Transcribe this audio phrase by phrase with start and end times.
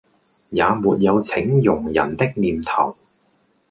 [0.49, 2.97] 也沒有請佣人的念頭